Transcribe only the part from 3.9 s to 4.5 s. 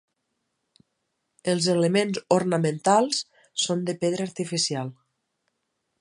de pedra